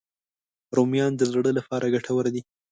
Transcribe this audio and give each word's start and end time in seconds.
رومیان 0.75 1.11
د 1.15 1.21
زړه 1.31 1.51
لپاره 1.57 1.91
ګټور 1.93 2.25
دي 2.33 2.41